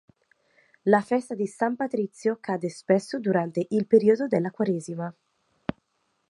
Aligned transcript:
La 0.85 1.01
festa 1.03 1.35
di 1.35 1.45
san 1.45 1.75
Patrizio 1.75 2.39
cade 2.39 2.69
spesso 2.69 3.19
durante 3.19 3.67
il 3.69 3.85
periodo 3.85 4.25
della 4.25 4.49
Quaresima. 4.49 5.15